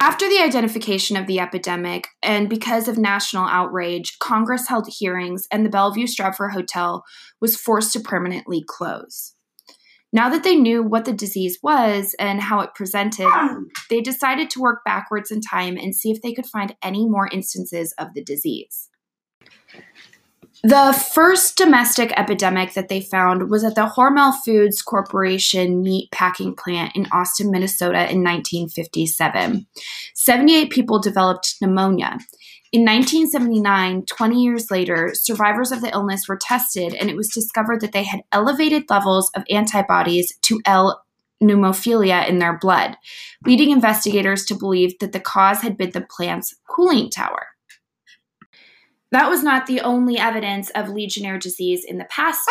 After 0.04 0.28
the 0.28 0.42
identification 0.42 1.16
of 1.16 1.28
the 1.28 1.40
epidemic, 1.40 2.10
and 2.22 2.50
because 2.50 2.90
of 2.90 2.98
national 2.98 3.46
outrage, 3.46 4.20
Congress 4.20 4.68
held 4.68 4.90
hearings 4.90 5.48
and 5.50 5.66
the 5.66 5.70
Bellevue 5.70 6.08
Stratford 6.08 6.52
Hotel 6.52 7.06
was 7.40 7.56
forced 7.56 7.94
to 7.94 8.02
permanently 8.02 8.66
close. 8.68 9.34
Now 10.12 10.28
that 10.28 10.44
they 10.44 10.58
knew 10.58 10.84
what 10.84 11.06
the 11.06 11.14
disease 11.14 11.58
was 11.64 12.18
and 12.20 12.42
how 12.42 12.60
it 12.60 12.76
presented, 12.76 13.30
they 13.90 14.02
decided 14.02 14.50
to 14.50 14.60
work 14.60 14.82
backwards 14.84 15.32
in 15.32 15.40
time 15.40 15.78
and 15.78 15.96
see 15.96 16.12
if 16.12 16.22
they 16.22 16.34
could 16.34 16.48
find 16.48 16.76
any 16.84 17.08
more 17.08 17.30
instances 17.32 17.94
of 17.98 18.14
the 18.14 18.22
disease. 18.22 18.90
The 20.66 20.94
first 21.14 21.58
domestic 21.58 22.14
epidemic 22.18 22.74
that 22.74 22.88
they 22.88 23.02
found 23.02 23.50
was 23.50 23.66
at 23.66 23.76
the 23.76 23.86
Hormel 23.86 24.34
Foods 24.46 24.82
Corporation 24.82 25.84
meat 25.84 26.10
packing 26.12 26.56
plant 26.56 26.96
in 26.96 27.06
Austin, 27.12 27.52
Minnesota 27.52 28.10
in 28.10 28.24
1957. 28.24 29.68
78 30.16 30.70
people 30.70 31.00
developed 31.00 31.56
pneumonia. 31.60 32.18
In 32.72 32.86
1979, 32.86 34.06
20 34.06 34.42
years 34.42 34.72
later, 34.72 35.12
survivors 35.14 35.74
of 35.74 35.82
the 35.82 35.92
illness 35.92 36.30
were 36.30 36.40
tested 36.42 36.94
and 36.94 37.10
it 37.10 37.18
was 37.18 37.28
discovered 37.28 37.82
that 37.82 37.92
they 37.92 38.04
had 38.04 38.22
elevated 38.32 38.90
levels 38.90 39.30
of 39.36 39.44
antibodies 39.50 40.34
to 40.44 40.62
L 40.66 41.04
pneumophila 41.44 42.30
in 42.30 42.40
their 42.40 42.58
blood, 42.58 42.96
leading 43.46 43.70
investigators 43.70 44.46
to 44.46 44.56
believe 44.56 44.98
that 45.00 45.12
the 45.12 45.20
cause 45.20 45.60
had 45.60 45.76
been 45.76 45.92
the 45.92 46.08
plant's 46.10 46.56
cooling 46.70 47.10
tower. 47.10 47.48
That 49.14 49.30
was 49.30 49.44
not 49.44 49.68
the 49.68 49.80
only 49.82 50.18
evidence 50.18 50.72
of 50.72 50.90
Legionnaire 50.90 51.38
disease 51.38 51.86
in 51.88 52.00
the 52.00 52.06
past. 52.06 52.42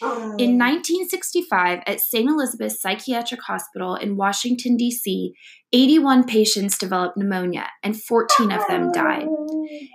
Oh. 0.00 0.36
In 0.38 0.56
1965, 0.56 1.80
at 1.86 2.00
St. 2.00 2.26
Elizabeth's 2.26 2.80
Psychiatric 2.80 3.42
Hospital 3.42 3.94
in 3.94 4.16
Washington, 4.16 4.78
D.C., 4.78 5.34
81 5.72 6.24
patients 6.24 6.78
developed 6.78 7.18
pneumonia 7.18 7.66
and 7.82 8.00
14 8.00 8.50
of 8.52 8.66
them 8.68 8.90
died. 8.90 9.26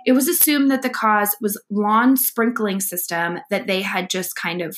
It 0.06 0.12
was 0.12 0.28
assumed 0.28 0.70
that 0.70 0.82
the 0.82 0.90
cause 0.90 1.36
was 1.40 1.60
lawn 1.68 2.16
sprinkling 2.16 2.78
system 2.78 3.40
that 3.50 3.66
they 3.66 3.82
had 3.82 4.08
just 4.08 4.36
kind 4.36 4.62
of 4.62 4.76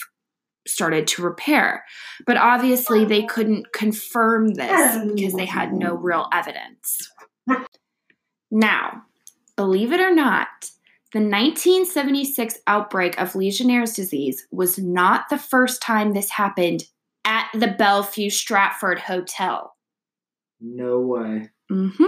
started 0.66 1.06
to 1.08 1.22
repair. 1.22 1.84
But 2.26 2.38
obviously, 2.38 3.04
they 3.04 3.24
couldn't 3.24 3.74
confirm 3.74 4.54
this 4.54 4.98
because 5.14 5.34
they 5.34 5.44
had 5.44 5.74
no 5.74 5.94
real 5.94 6.28
evidence. 6.32 7.12
Now, 8.48 9.02
believe 9.56 9.92
it 9.92 9.98
or 9.98 10.14
not, 10.14 10.70
the 11.16 11.23
1976 11.23 12.58
outbreak 12.66 13.18
of 13.18 13.35
Legionnaire's 13.35 13.94
disease 13.94 14.46
was 14.50 14.78
not 14.78 15.30
the 15.30 15.38
first 15.38 15.80
time 15.80 16.12
this 16.12 16.28
happened 16.28 16.85
at 17.25 17.49
the 17.54 17.68
Bellevue 17.68 18.28
Stratford 18.28 18.99
Hotel. 18.99 19.75
No 20.61 21.00
way. 21.00 21.49
Mm-hmm. 21.73 22.04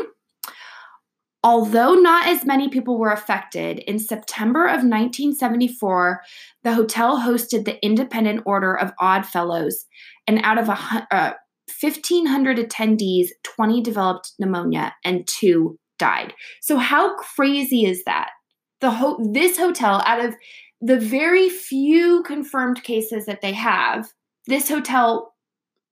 Although 1.42 1.94
not 1.94 2.26
as 2.26 2.44
many 2.44 2.68
people 2.68 2.98
were 2.98 3.10
affected, 3.10 3.78
in 3.78 3.98
September 3.98 4.64
of 4.64 4.84
1974, 4.84 6.20
the 6.62 6.74
hotel 6.74 7.20
hosted 7.20 7.64
the 7.64 7.82
Independent 7.82 8.42
Order 8.44 8.76
of 8.76 8.92
Odd 9.00 9.24
Fellows, 9.24 9.86
and 10.26 10.38
out 10.42 10.58
of 10.58 10.68
a, 10.68 11.06
uh, 11.10 11.32
1,500 11.80 12.58
attendees, 12.58 13.28
20 13.44 13.80
developed 13.80 14.32
pneumonia 14.38 14.94
and 15.02 15.26
two 15.26 15.78
died. 15.98 16.34
So, 16.60 16.76
how 16.76 17.16
crazy 17.16 17.86
is 17.86 18.04
that? 18.04 18.30
The 18.80 18.90
ho- 18.90 19.18
this 19.32 19.58
hotel, 19.58 20.02
out 20.06 20.24
of 20.24 20.36
the 20.80 20.98
very 20.98 21.48
few 21.48 22.22
confirmed 22.22 22.82
cases 22.82 23.26
that 23.26 23.40
they 23.40 23.52
have, 23.52 24.08
this 24.46 24.68
hotel 24.68 25.34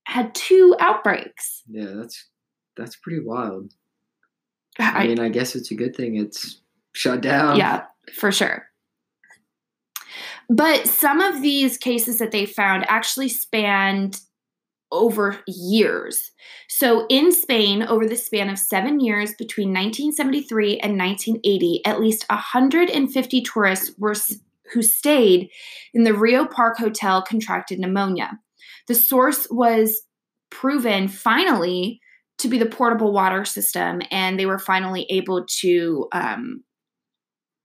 had 0.04 0.34
two 0.34 0.76
outbreaks. 0.78 1.62
Yeah, 1.68 1.92
that's 1.96 2.28
that's 2.76 2.96
pretty 2.96 3.20
wild. 3.20 3.72
I, 4.78 5.04
I 5.04 5.06
mean, 5.06 5.18
I 5.18 5.28
guess 5.28 5.56
it's 5.56 5.70
a 5.70 5.74
good 5.74 5.96
thing 5.96 6.16
it's 6.16 6.60
shut 6.92 7.20
down. 7.20 7.56
yeah, 7.56 7.84
for 8.14 8.30
sure. 8.30 8.66
But 10.48 10.86
some 10.86 11.20
of 11.20 11.42
these 11.42 11.76
cases 11.76 12.18
that 12.18 12.30
they 12.30 12.46
found 12.46 12.84
actually 12.88 13.28
spanned 13.28 14.20
over 14.92 15.40
years. 15.46 16.30
So 16.68 17.06
in 17.08 17.32
Spain, 17.32 17.82
over 17.82 18.06
the 18.06 18.16
span 18.16 18.48
of 18.48 18.58
seven 18.58 19.00
years 19.00 19.34
between 19.34 19.68
1973 19.68 20.78
and 20.78 20.98
1980, 20.98 21.84
at 21.84 22.00
least 22.00 22.24
150 22.28 23.42
tourists 23.42 23.92
were 23.98 24.14
who 24.72 24.82
stayed 24.82 25.48
in 25.94 26.04
the 26.04 26.14
Rio 26.14 26.44
Park 26.44 26.76
Hotel 26.78 27.22
contracted 27.22 27.78
pneumonia. 27.78 28.38
The 28.88 28.94
source 28.94 29.46
was 29.50 30.02
proven 30.50 31.08
finally 31.08 32.00
to 32.38 32.48
be 32.48 32.58
the 32.58 32.66
portable 32.66 33.12
water 33.12 33.44
system, 33.44 34.02
and 34.10 34.38
they 34.38 34.46
were 34.46 34.58
finally 34.58 35.06
able 35.08 35.46
to 35.60 36.08
um, 36.12 36.64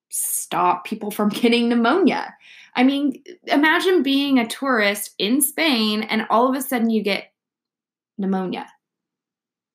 stop 0.09 0.85
people 0.85 1.11
from 1.11 1.29
getting 1.29 1.69
pneumonia. 1.69 2.33
I 2.75 2.83
mean, 2.83 3.23
imagine 3.47 4.03
being 4.03 4.39
a 4.39 4.47
tourist 4.47 5.11
in 5.17 5.41
Spain 5.41 6.03
and 6.03 6.25
all 6.29 6.49
of 6.49 6.55
a 6.55 6.61
sudden 6.61 6.89
you 6.89 7.03
get 7.03 7.31
pneumonia. 8.17 8.67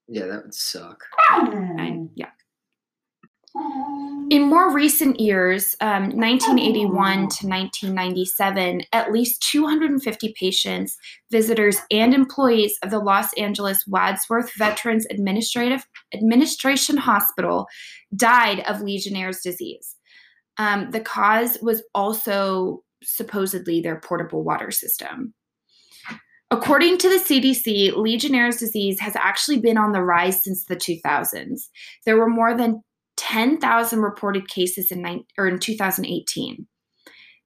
Yeah, 0.09 0.27
that 0.27 0.45
would 0.45 0.55
suck. 0.55 1.05
I, 1.31 2.07
yeah. 2.15 2.31
In 4.29 4.43
more 4.43 4.73
recent 4.73 5.19
years, 5.21 5.77
um, 5.81 6.11
1981 6.11 6.91
to 6.91 7.47
1997, 7.47 8.83
at 8.93 9.13
least 9.13 9.41
250 9.43 10.35
patients, 10.39 10.99
visitors, 11.31 11.79
and 11.91 12.13
employees 12.13 12.77
of 12.83 12.91
the 12.91 12.99
Los 12.99 13.33
Angeles 13.35 13.85
Wadsworth 13.87 14.53
Veterans 14.59 15.07
Administrative 15.11 15.87
Administration 16.13 16.97
Hospital 16.97 17.67
died 18.15 18.61
of 18.61 18.83
Legionnaire's 18.83 19.41
disease. 19.41 19.95
Um, 20.59 20.91
the 20.91 21.01
cause 21.01 21.57
was 21.63 21.83
also 21.95 22.83
supposedly 23.07 23.81
their 23.81 24.01
portable 24.01 24.43
water 24.43 24.71
system. 24.71 25.33
According 26.51 26.99
to 26.99 27.09
the 27.09 27.17
CDC, 27.17 27.97
Legionnaire's 27.97 28.59
disease 28.59 29.01
has 29.01 29.17
actually 29.17 29.59
been 29.59 29.77
on 29.77 29.93
the 29.93 30.03
rise 30.03 30.43
since 30.43 30.65
the 30.65 30.77
2000s. 30.77 31.63
There 32.05 32.17
were 32.17 32.29
more 32.29 32.57
than 32.57 32.83
10,000 33.17 34.01
reported 34.01 34.49
cases 34.49 34.93
in, 34.93 35.03
ni- 35.03 35.27
or 35.39 35.49
in 35.49 35.59
2018. 35.59 36.67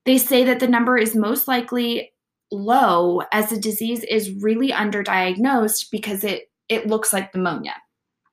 They 0.05 0.19
say 0.19 0.45
that 0.45 0.61
the 0.61 0.69
number 0.69 0.99
is 0.99 1.15
most 1.15 1.49
likely 1.49 2.13
low 2.51 3.23
as 3.33 3.51
the 3.51 3.59
disease 3.59 4.03
is 4.05 4.31
really 4.43 4.71
underdiagnosed 4.71 5.87
because 5.91 6.25
it, 6.25 6.51
it 6.69 6.87
looks 6.87 7.13
like 7.13 7.35
pneumonia. 7.35 7.77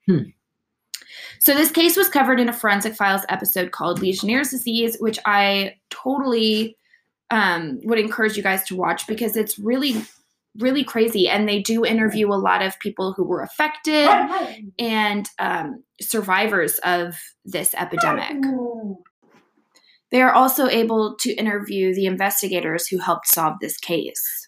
Hmm. 0.06 0.30
So, 1.40 1.54
this 1.54 1.72
case 1.72 1.96
was 1.96 2.10
covered 2.10 2.40
in 2.40 2.50
a 2.50 2.54
Forensic 2.54 2.96
Files 2.96 3.22
episode 3.30 3.72
called 3.72 4.02
Legionnaire's 4.02 4.50
Disease, 4.50 4.98
which 5.00 5.20
I 5.26 5.76
totally 5.90 6.77
um, 7.30 7.80
would 7.84 8.00
encourage 8.00 8.38
you 8.38 8.44
guys 8.44 8.64
to 8.66 8.76
watch 8.76 9.08
because 9.08 9.36
it's 9.36 9.60
really 9.60 10.02
really 10.60 10.84
crazy. 10.84 11.30
And 11.30 11.48
they 11.48 11.62
do 11.62 11.86
interview 11.86 12.30
a 12.30 12.36
lot 12.36 12.62
of 12.62 12.80
people 12.80 13.14
who 13.14 13.24
were 13.24 13.42
affected 13.42 14.10
and 14.80 15.28
um, 15.40 15.84
survivors 16.02 16.80
of 16.80 17.16
this 17.46 17.76
epidemic. 17.76 18.44
They 20.12 20.22
are 20.22 20.32
also 20.32 20.68
able 20.68 21.16
to 21.18 21.34
interview 21.36 21.94
the 21.94 22.06
investigators 22.06 22.88
who 22.88 22.98
helped 22.98 23.28
solve 23.28 23.58
this 23.62 23.78
case. 23.78 24.48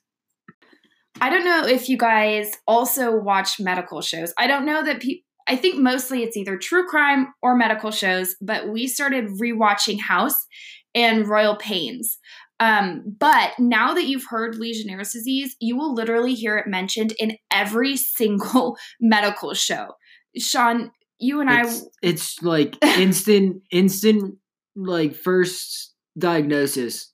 I 1.22 1.30
don't 1.30 1.44
know 1.44 1.68
if 1.68 1.90
you 1.90 1.98
guys 1.98 2.54
also 2.66 3.16
watch 3.16 3.60
medical 3.60 4.02
shows. 4.02 4.34
I 4.38 4.48
don't 4.48 4.66
know 4.66 4.84
that 4.84 5.02
people 5.02 5.26
I 5.50 5.56
think 5.56 5.80
mostly 5.80 6.22
it's 6.22 6.38
either 6.38 6.58
true 6.58 6.86
crime 6.86 7.34
or 7.42 7.56
medical 7.56 7.90
shows, 7.90 8.36
but 8.40 8.70
we 8.70 8.86
started 8.86 9.26
rewatching 9.42 10.00
House 10.00 10.46
and 10.94 11.28
Royal 11.28 11.56
Pains. 11.56 12.20
Um, 12.60 13.16
but 13.18 13.52
now 13.58 13.94
that 13.94 14.06
you've 14.06 14.26
heard 14.30 14.56
Legionnaire's 14.56 15.14
disease, 15.14 15.56
you 15.60 15.78
will 15.78 15.94
literally 15.94 16.34
hear 16.34 16.58
it 16.58 16.68
mentioned 16.68 17.14
in 17.20 17.38
every 17.52 17.96
single 17.98 18.78
medical 19.00 19.54
show. 19.54 19.94
Sean, 20.38 20.92
you 21.20 21.42
and 21.42 21.50
It's, 21.50 21.88
it's 22.02 22.42
like 22.42 22.78
instant, 22.84 23.62
instant, 23.72 24.36
like 24.76 25.16
first 25.16 25.94
diagnosis. 26.18 27.12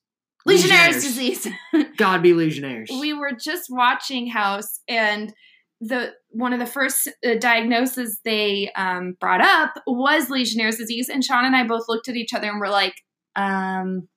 I, 0.47 0.51
Legionnaire's 0.51 1.03
disease. 1.03 1.47
God 1.97 2.21
be 2.21 2.33
Legionnaires. 2.33 2.89
we 2.99 3.13
were 3.13 3.31
just 3.31 3.65
watching 3.69 4.27
House, 4.27 4.79
and 4.87 5.33
the 5.81 6.13
one 6.29 6.53
of 6.53 6.59
the 6.59 6.67
first 6.67 7.07
uh, 7.25 7.35
diagnoses 7.39 8.19
they 8.23 8.71
um, 8.75 9.15
brought 9.19 9.41
up 9.41 9.73
was 9.87 10.29
Legionnaire's 10.29 10.77
disease, 10.77 11.09
and 11.09 11.23
Sean 11.23 11.45
and 11.45 11.55
I 11.55 11.65
both 11.65 11.85
looked 11.87 12.07
at 12.07 12.15
each 12.15 12.33
other 12.33 12.47
and 12.47 12.59
were 12.59 12.69
like, 12.69 12.93
um, 13.35 14.07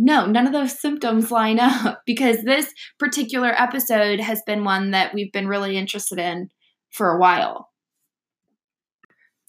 no, 0.00 0.26
none 0.26 0.46
of 0.46 0.52
those 0.52 0.80
symptoms 0.80 1.32
line 1.32 1.58
up 1.58 2.02
because 2.06 2.42
this 2.44 2.72
particular 2.98 3.52
episode 3.60 4.20
has 4.20 4.40
been 4.46 4.62
one 4.62 4.92
that 4.92 5.12
we've 5.12 5.32
been 5.32 5.48
really 5.48 5.76
interested 5.76 6.18
in 6.18 6.50
for 6.90 7.10
a 7.10 7.18
while. 7.18 7.68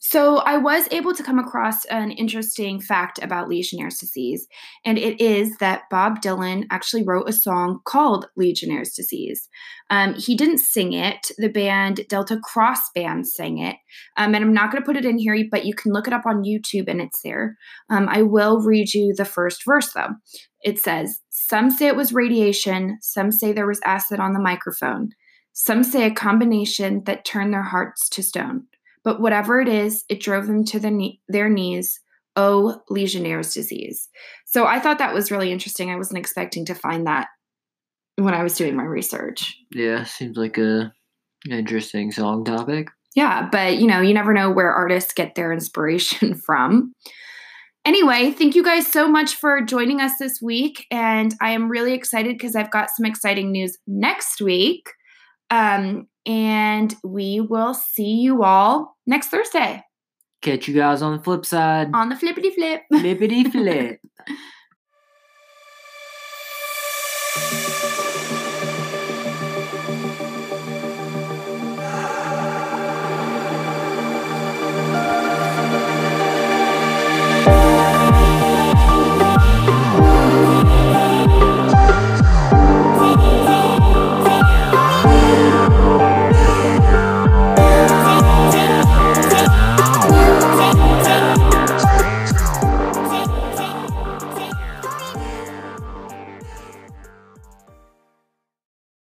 So, 0.01 0.38
I 0.38 0.57
was 0.57 0.88
able 0.91 1.13
to 1.13 1.23
come 1.23 1.39
across 1.39 1.85
an 1.85 2.12
interesting 2.12 2.79
fact 2.79 3.19
about 3.21 3.49
Legionnaire's 3.49 3.97
disease, 3.97 4.47
and 4.85 4.97
it 4.97 5.19
is 5.19 5.57
that 5.57 5.83
Bob 5.91 6.21
Dylan 6.21 6.65
actually 6.71 7.03
wrote 7.03 7.27
a 7.27 7.33
song 7.33 7.79
called 7.85 8.27
Legionnaire's 8.38 8.93
disease. 8.93 9.49
Um, 9.89 10.13
he 10.13 10.35
didn't 10.35 10.59
sing 10.59 10.93
it, 10.93 11.31
the 11.38 11.49
band 11.49 12.01
Delta 12.09 12.39
Cross 12.41 12.91
Band 12.95 13.27
sang 13.27 13.57
it. 13.57 13.75
Um, 14.17 14.35
and 14.35 14.43
I'm 14.43 14.53
not 14.53 14.71
going 14.71 14.81
to 14.81 14.85
put 14.85 14.97
it 14.97 15.05
in 15.05 15.17
here, 15.17 15.35
but 15.51 15.65
you 15.65 15.73
can 15.73 15.91
look 15.91 16.07
it 16.07 16.13
up 16.13 16.25
on 16.25 16.43
YouTube 16.43 16.88
and 16.88 17.01
it's 17.01 17.21
there. 17.23 17.57
Um, 17.89 18.07
I 18.09 18.21
will 18.21 18.62
read 18.62 18.93
you 18.93 19.13
the 19.15 19.25
first 19.25 19.65
verse 19.65 19.91
though. 19.93 20.15
It 20.62 20.79
says, 20.79 21.19
Some 21.29 21.71
say 21.71 21.88
it 21.88 21.95
was 21.95 22.13
radiation, 22.13 22.97
some 23.01 23.31
say 23.31 23.51
there 23.51 23.67
was 23.67 23.81
acid 23.83 24.19
on 24.19 24.33
the 24.33 24.39
microphone, 24.39 25.09
some 25.53 25.83
say 25.83 26.05
a 26.05 26.13
combination 26.13 27.03
that 27.05 27.25
turned 27.25 27.53
their 27.53 27.63
hearts 27.63 28.09
to 28.09 28.23
stone. 28.23 28.67
But 29.03 29.21
whatever 29.21 29.62
it 29.62 29.67
is, 29.67 30.03
it 30.09 30.21
drove 30.21 30.47
them 30.47 30.65
to 30.65 30.79
their, 30.79 30.91
knee- 30.91 31.21
their 31.27 31.49
knees. 31.49 31.99
Oh, 32.35 32.81
Legionnaire's 32.89 33.53
disease. 33.53 34.07
So 34.45 34.65
I 34.65 34.79
thought 34.79 34.99
that 34.99 35.13
was 35.13 35.31
really 35.31 35.51
interesting. 35.51 35.89
I 35.89 35.95
wasn't 35.95 36.19
expecting 36.19 36.65
to 36.65 36.75
find 36.75 37.07
that 37.07 37.27
when 38.15 38.33
I 38.33 38.43
was 38.43 38.55
doing 38.55 38.75
my 38.75 38.83
research. 38.83 39.55
Yeah, 39.71 40.03
seems 40.03 40.38
like 40.38 40.57
a 40.57 40.93
interesting 41.49 42.12
song 42.12 42.43
topic. 42.43 42.89
Yeah, 43.15 43.47
but 43.51 43.77
you 43.77 43.88
know, 43.88 44.01
you 44.01 44.13
never 44.13 44.33
know 44.33 44.51
where 44.51 44.71
artists 44.71 45.13
get 45.13 45.35
their 45.35 45.51
inspiration 45.51 46.35
from. 46.45 46.93
Anyway, 47.85 48.31
thank 48.31 48.55
you 48.55 48.63
guys 48.63 48.85
so 48.85 49.07
much 49.07 49.35
for 49.35 49.62
joining 49.62 50.01
us 50.01 50.12
this 50.19 50.39
week. 50.41 50.85
And 50.91 51.33
I 51.41 51.51
am 51.51 51.69
really 51.69 51.93
excited 51.93 52.38
because 52.38 52.55
I've 52.55 52.71
got 52.71 52.89
some 52.95 53.05
exciting 53.05 53.51
news 53.51 53.77
next 53.88 54.41
week. 54.41 54.89
Um, 55.49 56.07
and 56.25 56.95
we 57.03 57.39
will 57.41 57.73
see 57.73 58.15
you 58.21 58.43
all 58.43 58.95
next 59.08 59.27
Thursday 59.27 59.84
Catch 60.41 60.69
you 60.69 60.73
guys 60.73 61.01
on 61.01 61.17
the 61.17 61.23
flip 61.23 61.45
side. 61.45 61.89
on 61.93 62.08
the 62.08 62.15
flippity 62.15 62.51
flip. 62.51 62.84
Flippity 62.93 63.43
flip. 63.51 63.99